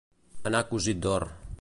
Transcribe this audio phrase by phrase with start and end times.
[0.51, 1.31] Anar cosit d'or.